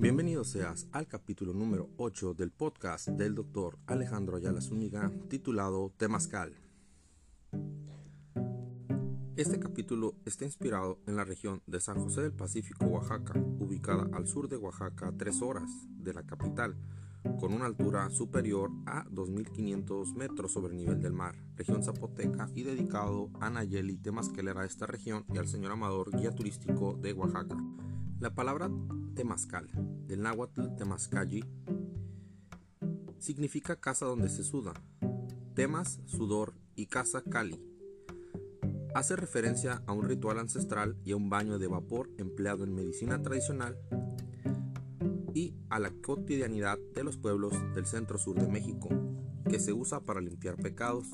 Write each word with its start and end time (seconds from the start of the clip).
Bienvenido 0.00 0.44
seas 0.44 0.88
al 0.92 1.06
capítulo 1.06 1.52
número 1.52 1.90
8 1.98 2.32
del 2.32 2.52
podcast 2.52 3.08
del 3.08 3.34
doctor 3.34 3.76
Alejandro 3.86 4.38
Ayala 4.38 4.62
Zúñiga 4.62 5.12
titulado 5.28 5.92
Temascal. 5.98 6.54
Este 9.36 9.60
capítulo 9.60 10.14
está 10.24 10.46
inspirado 10.46 11.00
en 11.06 11.16
la 11.16 11.24
región 11.24 11.60
de 11.66 11.80
San 11.80 12.02
José 12.02 12.22
del 12.22 12.32
Pacífico, 12.32 12.86
Oaxaca, 12.86 13.38
ubicada 13.58 14.08
al 14.14 14.26
sur 14.26 14.48
de 14.48 14.56
Oaxaca 14.56 15.08
a 15.08 15.12
3 15.12 15.42
horas 15.42 15.70
de 15.98 16.14
la 16.14 16.22
capital, 16.22 16.78
con 17.38 17.52
una 17.52 17.66
altura 17.66 18.08
superior 18.08 18.70
a 18.86 19.04
2.500 19.04 20.14
metros 20.14 20.54
sobre 20.54 20.72
el 20.72 20.78
nivel 20.78 21.02
del 21.02 21.12
mar, 21.12 21.36
región 21.56 21.84
zapoteca 21.84 22.48
y 22.54 22.62
dedicado 22.62 23.28
a 23.38 23.50
Nayeli 23.50 23.98
Temascalera 23.98 24.62
de 24.62 24.68
esta 24.68 24.86
región 24.86 25.26
y 25.34 25.36
al 25.36 25.46
señor 25.46 25.72
Amador, 25.72 26.10
guía 26.16 26.34
turístico 26.34 26.94
de 26.94 27.12
Oaxaca. 27.12 27.58
La 28.20 28.34
palabra 28.34 28.70
temazcal, 29.14 29.66
del 30.06 30.20
náhuatl 30.20 30.76
temazcalli, 30.76 31.42
significa 33.18 33.80
casa 33.80 34.04
donde 34.04 34.28
se 34.28 34.44
suda. 34.44 34.74
Temas, 35.54 36.00
sudor 36.04 36.52
y 36.76 36.88
casa 36.88 37.22
cali. 37.22 37.58
Hace 38.94 39.16
referencia 39.16 39.82
a 39.86 39.92
un 39.92 40.04
ritual 40.04 40.38
ancestral 40.38 40.98
y 41.02 41.12
a 41.12 41.16
un 41.16 41.30
baño 41.30 41.58
de 41.58 41.66
vapor 41.66 42.10
empleado 42.18 42.64
en 42.64 42.74
medicina 42.74 43.22
tradicional 43.22 43.78
y 45.32 45.54
a 45.70 45.78
la 45.78 45.90
cotidianidad 45.90 46.78
de 46.94 47.04
los 47.04 47.16
pueblos 47.16 47.54
del 47.74 47.86
centro 47.86 48.18
sur 48.18 48.38
de 48.38 48.48
México, 48.48 48.90
que 49.48 49.58
se 49.58 49.72
usa 49.72 50.00
para 50.00 50.20
limpiar 50.20 50.56
pecados 50.56 51.06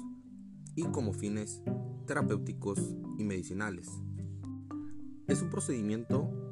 y 0.74 0.82
como 0.87 1.12
fines 1.12 1.62
terapéuticos 2.04 2.80
y 3.16 3.23
medicinales. 3.23 3.88
Es 5.29 5.41
un 5.41 5.51
procedimiento 5.51 6.45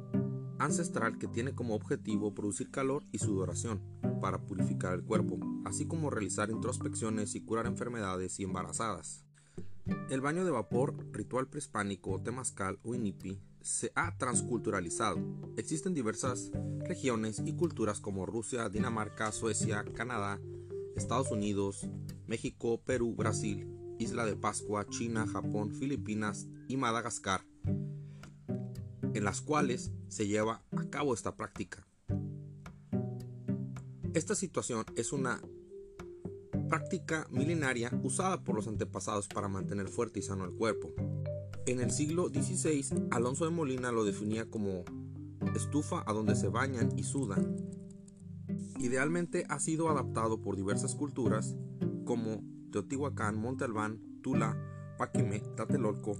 ancestral 0.59 1.17
que 1.17 1.27
tiene 1.27 1.53
como 1.53 1.75
objetivo 1.75 2.33
producir 2.33 2.71
calor 2.71 3.03
y 3.11 3.19
sudoración 3.19 3.81
para 4.21 4.39
purificar 4.39 4.93
el 4.93 5.03
cuerpo, 5.03 5.39
así 5.65 5.87
como 5.87 6.09
realizar 6.09 6.49
introspecciones 6.49 7.35
y 7.35 7.41
curar 7.41 7.65
enfermedades 7.67 8.39
y 8.39 8.43
embarazadas. 8.43 9.25
El 10.09 10.21
baño 10.21 10.45
de 10.45 10.51
vapor, 10.51 10.95
ritual 11.11 11.47
prehispánico, 11.47 12.21
temazcal 12.21 12.79
o 12.83 12.95
inipi, 12.95 13.39
se 13.61 13.91
ha 13.95 14.17
transculturalizado. 14.17 15.17
Existen 15.57 15.93
diversas 15.93 16.51
regiones 16.79 17.41
y 17.45 17.53
culturas 17.55 17.99
como 17.99 18.25
Rusia, 18.25 18.69
Dinamarca, 18.69 19.31
Suecia, 19.31 19.83
Canadá, 19.93 20.39
Estados 20.95 21.31
Unidos, 21.31 21.87
México, 22.27 22.81
Perú, 22.83 23.15
Brasil, 23.15 23.67
Isla 23.99 24.25
de 24.25 24.35
Pascua, 24.35 24.87
China, 24.87 25.27
Japón, 25.27 25.73
Filipinas 25.73 26.47
y 26.67 26.77
Madagascar 26.77 27.43
en 29.15 29.23
las 29.23 29.41
cuales 29.41 29.91
se 30.09 30.27
lleva 30.27 30.61
a 30.75 30.89
cabo 30.89 31.13
esta 31.13 31.35
práctica. 31.35 31.87
Esta 34.13 34.35
situación 34.35 34.85
es 34.95 35.13
una 35.13 35.41
práctica 36.69 37.25
milenaria 37.31 37.91
usada 38.03 38.43
por 38.43 38.55
los 38.55 38.67
antepasados 38.67 39.27
para 39.29 39.47
mantener 39.47 39.87
fuerte 39.87 40.19
y 40.19 40.21
sano 40.21 40.43
el 40.43 40.51
cuerpo. 40.51 40.93
En 41.65 41.79
el 41.79 41.91
siglo 41.91 42.27
XVI, 42.27 43.07
Alonso 43.11 43.45
de 43.45 43.51
Molina 43.51 43.91
lo 43.91 44.03
definía 44.03 44.49
como 44.49 44.83
estufa 45.55 46.03
a 46.05 46.11
donde 46.11 46.35
se 46.35 46.49
bañan 46.49 46.91
y 46.97 47.03
sudan. 47.03 47.55
Idealmente 48.79 49.45
ha 49.47 49.59
sido 49.59 49.89
adaptado 49.89 50.41
por 50.41 50.57
diversas 50.57 50.93
culturas 50.93 51.55
como 52.03 52.43
Teotihuacán, 52.71 53.37
Monte 53.37 53.63
Albán, 53.63 54.01
Tula, 54.21 54.57
Paquime, 54.97 55.39
Tatelolco, 55.55 56.17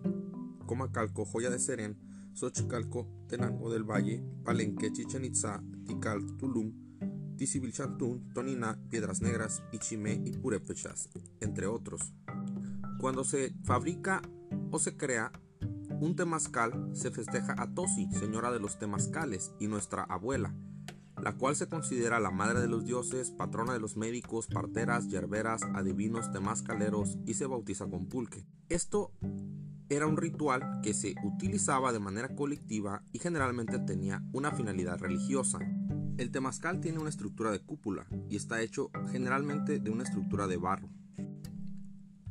Comacalco, 0.65 1.25
Joya 1.25 1.49
de 1.49 1.59
Serén, 1.59 1.97
Xochicalco, 2.35 3.07
Tenango 3.27 3.71
del 3.71 3.83
Valle, 3.83 4.23
Palenque, 4.43 4.91
Chichen 4.91 5.25
Itza, 5.25 5.63
Tikal, 5.87 6.37
Tulum, 6.37 6.73
Tisibilchantún, 7.37 8.29
Tonina, 8.33 8.77
Piedras 8.89 9.21
Negras, 9.21 9.63
Ichimé 9.71 10.21
y 10.25 10.31
Purépechas, 10.31 11.09
entre 11.39 11.65
otros. 11.67 12.13
Cuando 12.99 13.23
se 13.23 13.53
fabrica 13.63 14.21
o 14.71 14.79
se 14.79 14.97
crea 14.97 15.31
un 16.01 16.15
temazcal, 16.15 16.89
se 16.93 17.09
festeja 17.11 17.55
a 17.57 17.73
Tosi, 17.73 18.09
señora 18.11 18.51
de 18.51 18.59
los 18.59 18.77
temazcales, 18.77 19.53
y 19.59 19.67
nuestra 19.67 20.03
abuela, 20.03 20.53
la 21.21 21.37
cual 21.37 21.55
se 21.55 21.67
considera 21.67 22.19
la 22.19 22.31
madre 22.31 22.59
de 22.59 22.67
los 22.67 22.85
dioses, 22.85 23.31
patrona 23.31 23.73
de 23.73 23.79
los 23.79 23.95
médicos, 23.95 24.47
parteras, 24.47 25.07
yerberas, 25.07 25.61
adivinos, 25.73 26.31
temazcaleros 26.31 27.17
y 27.25 27.35
se 27.35 27.45
bautiza 27.45 27.85
con 27.87 28.07
pulque. 28.07 28.45
Esto 28.67 29.11
era 29.89 30.07
un 30.07 30.17
ritual 30.17 30.81
que 30.81 30.93
se 30.93 31.15
utilizaba 31.23 31.93
de 31.93 31.99
manera 31.99 32.35
colectiva 32.35 33.03
y 33.11 33.19
generalmente 33.19 33.77
tenía 33.79 34.23
una 34.33 34.51
finalidad 34.51 34.99
religiosa. 34.99 35.59
El 36.17 36.31
temazcal 36.31 36.79
tiene 36.79 36.99
una 36.99 37.09
estructura 37.09 37.51
de 37.51 37.59
cúpula 37.59 38.07
y 38.29 38.35
está 38.35 38.61
hecho 38.61 38.89
generalmente 39.11 39.79
de 39.79 39.89
una 39.91 40.03
estructura 40.03 40.47
de 40.47 40.57
barro 40.57 40.89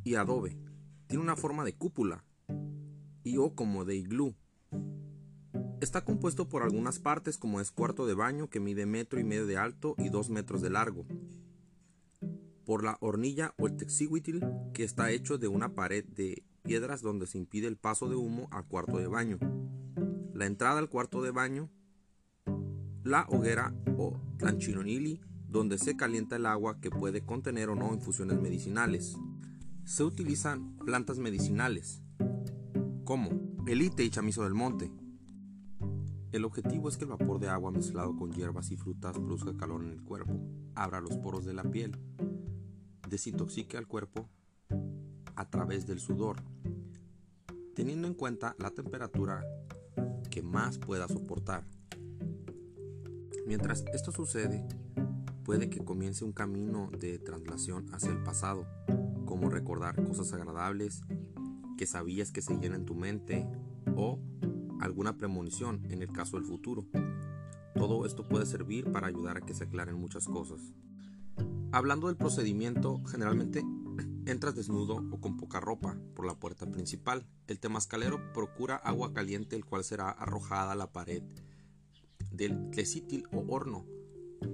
y 0.03 0.15
adobe. 0.15 0.57
Tiene 1.07 1.23
una 1.23 1.35
forma 1.35 1.63
de 1.63 1.75
cúpula 1.75 2.25
y 3.23 3.37
o 3.37 3.55
como 3.55 3.85
de 3.85 3.95
iglú. 3.95 4.35
Está 5.81 6.03
compuesto 6.03 6.49
por 6.49 6.63
algunas 6.63 6.99
partes 6.99 7.37
como 7.37 7.61
es 7.61 7.71
cuarto 7.71 8.05
de 8.05 8.15
baño 8.15 8.49
que 8.49 8.59
mide 8.59 8.85
metro 8.85 9.19
y 9.19 9.23
medio 9.23 9.45
de 9.45 9.57
alto 9.57 9.95
y 9.97 10.09
dos 10.09 10.29
metros 10.29 10.61
de 10.61 10.69
largo. 10.69 11.05
Por 12.65 12.83
la 12.83 12.97
hornilla 13.01 13.53
o 13.57 13.67
el 13.67 13.75
texihuitil 13.77 14.43
que 14.73 14.83
está 14.83 15.11
hecho 15.11 15.37
de 15.37 15.47
una 15.47 15.75
pared 15.75 16.03
de 16.05 16.43
piedras 16.65 17.01
donde 17.01 17.27
se 17.27 17.37
impide 17.37 17.67
el 17.67 17.77
paso 17.77 18.09
de 18.09 18.15
humo 18.15 18.49
al 18.51 18.65
cuarto 18.65 18.97
de 18.97 19.07
baño. 19.07 19.37
La 20.33 20.45
entrada 20.45 20.79
al 20.79 20.89
cuarto 20.89 21.21
de 21.21 21.31
baño, 21.31 21.69
la 23.03 23.25
hoguera 23.29 23.73
o 23.97 24.19
tlanchinonili, 24.37 25.21
donde 25.47 25.77
se 25.77 25.95
calienta 25.95 26.35
el 26.35 26.47
agua 26.47 26.81
que 26.81 26.89
puede 26.89 27.23
contener 27.23 27.69
o 27.69 27.75
no 27.75 27.93
infusiones 27.93 28.41
medicinales. 28.41 29.15
Se 29.85 30.03
utilizan 30.03 30.75
plantas 30.77 31.19
medicinales, 31.19 32.01
como 33.05 33.29
elite 33.67 34.03
y 34.03 34.09
chamizo 34.09 34.43
del 34.43 34.55
monte. 34.55 34.91
El 36.31 36.43
objetivo 36.43 36.89
es 36.89 36.97
que 36.97 37.05
el 37.05 37.11
vapor 37.11 37.39
de 37.39 37.47
agua 37.47 37.71
mezclado 37.71 38.15
con 38.17 38.33
hierbas 38.33 38.71
y 38.71 38.75
frutas 38.75 39.13
produzca 39.13 39.55
calor 39.55 39.83
en 39.83 39.91
el 39.91 40.01
cuerpo, 40.01 40.41
abra 40.73 40.99
los 40.99 41.15
poros 41.17 41.45
de 41.45 41.53
la 41.53 41.63
piel, 41.63 41.97
desintoxique 43.07 43.77
al 43.77 43.87
cuerpo 43.87 44.27
a 45.35 45.49
través 45.49 45.85
del 45.85 45.99
sudor, 45.99 46.43
teniendo 47.75 48.07
en 48.07 48.13
cuenta 48.13 48.55
la 48.57 48.71
temperatura 48.71 49.43
que 50.31 50.41
más 50.41 50.79
pueda 50.79 51.07
soportar. 51.07 51.65
Mientras 53.45 53.85
esto 53.93 54.11
sucede, 54.11 54.65
puede 55.43 55.69
que 55.69 55.83
comience 55.83 56.25
un 56.25 56.31
camino 56.31 56.89
de 56.97 57.19
traslación 57.19 57.85
hacia 57.93 58.11
el 58.11 58.23
pasado, 58.23 58.65
como 59.25 59.49
recordar 59.49 60.03
cosas 60.03 60.33
agradables 60.33 61.01
que 61.77 61.85
sabías 61.85 62.31
que 62.31 62.41
seguían 62.41 62.73
en 62.73 62.85
tu 62.85 62.95
mente 62.95 63.45
o 63.95 64.19
alguna 64.79 65.17
premonición 65.17 65.85
en 65.89 66.01
el 66.01 66.11
caso 66.11 66.37
del 66.37 66.45
futuro. 66.45 66.85
Todo 67.75 68.05
esto 68.05 68.27
puede 68.27 68.45
servir 68.45 68.89
para 68.91 69.07
ayudar 69.07 69.37
a 69.37 69.41
que 69.41 69.53
se 69.53 69.65
aclaren 69.65 69.99
muchas 69.99 70.25
cosas. 70.25 70.61
Hablando 71.73 72.07
del 72.07 72.15
procedimiento, 72.15 73.03
generalmente 73.05 73.61
Entras 74.25 74.55
desnudo 74.55 74.95
o 75.11 75.21
con 75.21 75.37
poca 75.37 75.59
ropa 75.59 75.97
por 76.15 76.25
la 76.25 76.39
puerta 76.39 76.65
principal. 76.65 77.27
El 77.47 77.59
temazcalero 77.59 78.33
procura 78.33 78.75
agua 78.75 79.13
caliente, 79.13 79.55
el 79.55 79.65
cual 79.65 79.83
será 79.83 80.09
arrojada 80.09 80.71
a 80.71 80.75
la 80.75 80.91
pared 80.91 81.21
del 82.31 82.71
tlecitil 82.71 83.25
o 83.31 83.45
horno, 83.47 83.85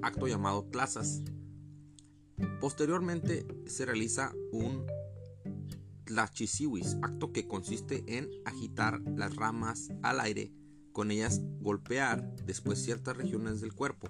acto 0.02 0.28
llamado 0.28 0.66
tlazas. 0.66 1.22
Posteriormente 2.60 3.46
se 3.66 3.86
realiza 3.86 4.34
un 4.52 4.86
tlachisiwis, 6.04 6.98
acto 7.02 7.32
que 7.32 7.48
consiste 7.48 8.04
en 8.08 8.30
agitar 8.44 9.00
las 9.16 9.38
ramas 9.38 9.90
al 10.02 10.20
aire, 10.20 10.52
con 10.92 11.12
ellas 11.12 11.42
golpear 11.62 12.36
después 12.46 12.84
ciertas 12.84 13.16
regiones 13.16 13.62
del 13.62 13.74
cuerpo. 13.74 14.10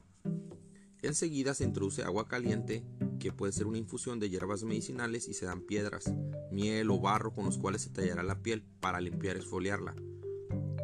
Enseguida 1.03 1.53
se 1.53 1.65
introduce 1.65 2.03
agua 2.03 2.27
caliente 2.27 2.83
que 3.21 3.31
puede 3.31 3.53
ser 3.53 3.67
una 3.67 3.77
infusión 3.77 4.19
de 4.19 4.31
hierbas 4.31 4.63
medicinales 4.63 5.29
y 5.29 5.35
se 5.35 5.45
dan 5.45 5.61
piedras, 5.61 6.11
miel 6.51 6.89
o 6.89 6.99
barro 6.99 7.33
con 7.33 7.45
los 7.45 7.59
cuales 7.59 7.83
se 7.83 7.91
tallará 7.91 8.23
la 8.23 8.41
piel 8.41 8.63
para 8.79 8.99
limpiar 8.99 9.35
y 9.35 9.39
esfoliarla. 9.39 9.95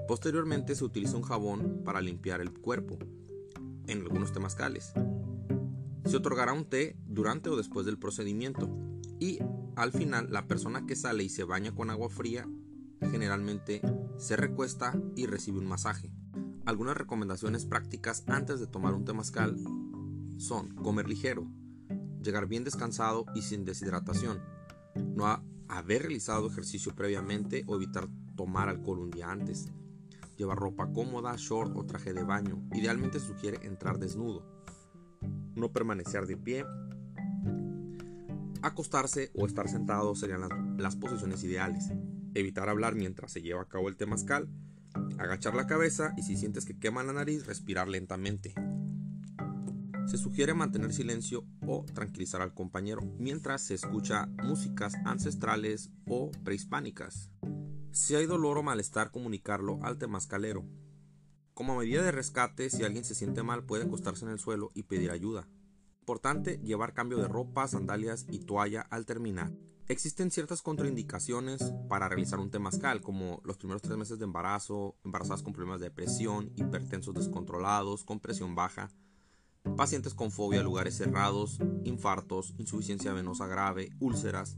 Posteriormente 0.07 0.75
se 0.75 0.85
utiliza 0.85 1.17
un 1.17 1.23
jabón 1.23 1.81
para 1.83 1.99
limpiar 1.99 2.39
el 2.39 2.53
cuerpo, 2.53 2.99
en 3.87 4.01
algunos 4.01 4.33
temazcales. 4.33 4.93
Se 6.05 6.17
otorgará 6.17 6.53
un 6.53 6.65
té 6.65 6.95
durante 7.07 7.49
o 7.49 7.57
después 7.57 7.87
del 7.87 7.97
procedimiento 7.97 8.69
y 9.19 9.39
al 9.75 9.91
final 9.91 10.27
la 10.29 10.47
persona 10.47 10.85
que 10.85 10.95
sale 10.95 11.23
y 11.23 11.29
se 11.29 11.43
baña 11.43 11.73
con 11.73 11.89
agua 11.89 12.09
fría 12.09 12.47
generalmente 13.01 13.81
se 14.17 14.35
recuesta 14.35 14.93
y 15.15 15.25
recibe 15.25 15.57
un 15.57 15.65
masaje. 15.65 16.11
Algunas 16.65 16.97
recomendaciones 16.97 17.65
prácticas 17.65 18.23
antes 18.27 18.59
de 18.59 18.67
tomar 18.67 18.93
un 18.93 19.05
temazcal 19.05 19.57
son 20.37 20.75
comer 20.75 21.09
ligero, 21.09 21.47
llegar 22.27 22.47
bien 22.47 22.65
descansado 22.65 23.25
y 23.33 23.41
sin 23.41 23.63
deshidratación, 23.63 24.41
no 25.15 25.41
haber 25.69 26.01
realizado 26.03 26.47
ejercicio 26.47 26.93
previamente 26.93 27.63
o 27.67 27.75
evitar 27.75 28.09
tomar 28.35 28.67
alcohol 28.67 28.99
un 28.99 29.11
día 29.11 29.31
antes, 29.31 29.67
llevar 30.35 30.57
ropa 30.57 30.91
cómoda, 30.91 31.33
short 31.37 31.75
o 31.77 31.85
traje 31.85 32.13
de 32.13 32.23
baño. 32.23 32.61
Idealmente 32.73 33.21
sugiere 33.21 33.65
entrar 33.65 33.97
desnudo. 33.97 34.45
No 35.55 35.71
permanecer 35.71 36.27
de 36.27 36.35
pie. 36.35 36.65
Acostarse 38.61 39.31
o 39.33 39.45
estar 39.45 39.69
sentado 39.69 40.13
serían 40.13 40.41
las, 40.41 40.51
las 40.77 40.95
posiciones 40.97 41.43
ideales. 41.45 41.91
Evitar 42.33 42.67
hablar 42.67 42.95
mientras 42.95 43.31
se 43.31 43.41
lleva 43.41 43.61
a 43.61 43.69
cabo 43.69 43.87
el 43.87 43.95
temazcal. 43.95 44.49
Agachar 45.17 45.55
la 45.55 45.65
cabeza 45.65 46.13
y 46.17 46.23
si 46.23 46.35
sientes 46.35 46.65
que 46.65 46.77
quema 46.77 47.03
la 47.03 47.13
nariz, 47.13 47.45
respirar 47.45 47.87
lentamente. 47.87 48.53
Se 50.07 50.17
sugiere 50.17 50.53
mantener 50.53 50.93
silencio 50.93 51.43
o 51.65 51.83
tranquilizar 51.93 52.41
al 52.41 52.53
compañero 52.53 53.01
mientras 53.19 53.61
se 53.61 53.73
escucha 53.73 54.27
músicas 54.41 54.95
ancestrales 55.03 55.91
o 56.07 56.31
prehispánicas. 56.45 57.29
Si 57.91 58.15
hay 58.15 58.25
dolor 58.25 58.57
o 58.57 58.63
malestar, 58.63 59.11
comunicarlo 59.11 59.79
al 59.83 59.97
temazcalero. 59.97 60.63
Como 61.53 61.75
medida 61.75 62.03
de 62.03 62.13
rescate, 62.13 62.69
si 62.69 62.85
alguien 62.85 63.03
se 63.03 63.15
siente 63.15 63.43
mal, 63.43 63.65
puede 63.65 63.83
acostarse 63.83 64.23
en 64.23 64.31
el 64.31 64.39
suelo 64.39 64.71
y 64.73 64.83
pedir 64.83 65.11
ayuda. 65.11 65.49
Importante 65.99 66.61
llevar 66.63 66.93
cambio 66.93 67.17
de 67.17 67.27
ropa, 67.27 67.67
sandalias 67.67 68.27
y 68.31 68.39
toalla 68.39 68.87
al 68.89 69.05
terminar. 69.05 69.51
Existen 69.89 70.31
ciertas 70.31 70.61
contraindicaciones 70.61 71.73
para 71.89 72.07
realizar 72.07 72.39
un 72.39 72.49
temazcal, 72.49 73.01
como 73.01 73.41
los 73.43 73.57
primeros 73.57 73.81
tres 73.81 73.97
meses 73.97 74.19
de 74.19 74.25
embarazo, 74.25 74.95
embarazadas 75.03 75.43
con 75.43 75.51
problemas 75.51 75.81
de 75.81 75.87
depresión, 75.87 76.53
hipertensos 76.55 77.13
descontrolados, 77.13 78.05
con 78.05 78.21
presión 78.21 78.55
baja, 78.55 78.89
pacientes 79.75 80.13
con 80.13 80.31
fobia 80.31 80.61
a 80.61 80.63
lugares 80.63 80.95
cerrados, 80.95 81.59
infartos, 81.83 82.53
insuficiencia 82.57 83.13
venosa 83.13 83.47
grave, 83.47 83.89
úlceras, 83.99 84.57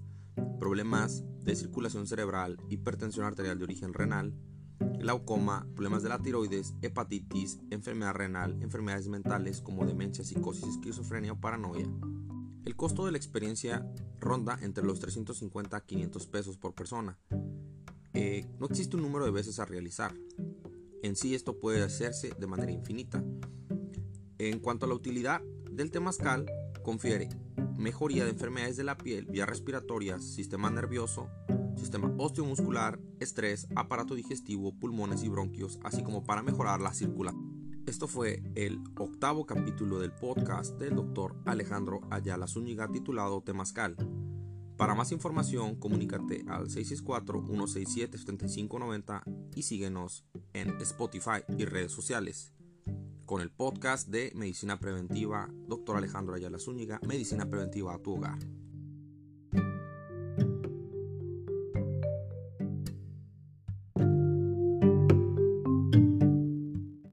problemas 0.60 1.24
de 1.44 1.56
circulación 1.56 2.08
cerebral, 2.08 2.58
hipertensión 2.70 3.26
arterial 3.26 3.58
de 3.58 3.64
origen 3.64 3.94
renal, 3.94 4.34
glaucoma, 5.00 5.68
problemas 5.76 6.04
de 6.04 6.10
la 6.10 6.20
tiroides, 6.20 6.74
hepatitis, 6.82 7.60
enfermedad 7.70 8.14
renal, 8.14 8.62
enfermedades 8.62 9.08
mentales 9.08 9.62
como 9.62 9.86
demencia, 9.86 10.24
psicosis, 10.24 10.68
esquizofrenia 10.68 11.34
o 11.34 11.40
paranoia. 11.40 11.88
El 12.66 12.76
costo 12.76 13.06
de 13.06 13.12
la 13.12 13.18
experiencia 13.18 13.90
ronda 14.20 14.60
entre 14.62 14.84
los 14.84 15.00
350 15.00 15.78
a 15.78 15.86
500 15.86 16.28
pesos 16.28 16.58
por 16.58 16.76
persona. 16.76 17.18
Eh, 18.14 18.46
no 18.60 18.66
existe 18.66 18.96
un 18.96 19.02
número 19.02 19.26
de 19.26 19.32
veces 19.32 19.60
a 19.60 19.66
realizar. 19.66 20.14
En 21.02 21.16
sí 21.16 21.34
esto 21.34 21.60
puede 21.60 21.82
hacerse 21.82 22.34
de 22.38 22.48
manera 22.48 22.72
infinita. 22.72 23.24
En 24.40 24.60
cuanto 24.60 24.86
a 24.86 24.90
la 24.90 24.96
utilidad 24.96 25.42
del 25.70 25.92
temazcal, 25.92 26.50
confiere 26.82 27.28
mejoría 27.78 28.24
de 28.24 28.32
enfermedades 28.32 28.78
de 28.78 28.86
la 28.86 28.98
piel, 28.98 29.26
vías 29.26 29.50
respiratorias, 29.50 30.24
sistema 30.24 30.70
nervioso, 30.70 31.28
sistema 31.76 32.10
osteomuscular, 32.18 33.02
estrés, 33.20 33.68
aparato 33.76 34.16
digestivo, 34.16 34.72
pulmones 34.80 35.24
y 35.24 35.28
bronquios, 35.28 35.78
así 35.84 36.04
como 36.04 36.24
para 36.24 36.42
mejorar 36.42 36.80
la 36.80 36.94
circulación. 36.94 37.84
Esto 37.86 38.08
fue 38.08 38.42
el 38.56 38.80
octavo 38.98 39.46
capítulo 39.46 40.00
del 40.00 40.14
podcast 40.14 40.80
del 40.80 40.96
doctor 40.96 41.36
Alejandro 41.46 42.00
Ayala 42.10 42.48
Zúñiga 42.48 42.90
titulado 42.90 43.42
Temazcal. 43.42 43.98
Para 44.78 44.96
más 44.96 45.12
información, 45.12 45.76
comunícate 45.76 46.46
al 46.48 46.70
664-167-7590 46.70 49.24
y 49.54 49.64
síguenos 49.64 50.24
en 50.54 50.70
Spotify 50.80 51.44
y 51.58 51.66
redes 51.66 51.92
sociales 51.92 52.54
con 53.30 53.42
el 53.42 53.52
podcast 53.52 54.08
de 54.08 54.32
Medicina 54.34 54.80
Preventiva, 54.80 55.48
Dr. 55.68 55.98
Alejandro 55.98 56.34
Ayala 56.34 56.58
Zúñiga, 56.58 57.00
Medicina 57.06 57.48
Preventiva 57.48 57.94
a 57.94 58.00
tu 58.00 58.16
hogar. 58.16 58.40